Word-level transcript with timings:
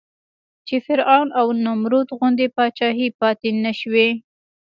چې 0.67 0.75
فرعون 0.85 1.27
او 1.39 1.47
نمرود 1.65 2.07
غوندې 2.17 2.47
پاچاهۍ 2.55 3.07
پاتې 3.19 3.49
نه 3.63 3.71
شوې. 3.79 4.09